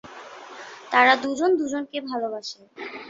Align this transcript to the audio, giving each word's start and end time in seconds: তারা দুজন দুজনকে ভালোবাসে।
তারা 0.91 1.13
দুজন 1.23 1.51
দুজনকে 1.59 1.97
ভালোবাসে। 2.09 2.59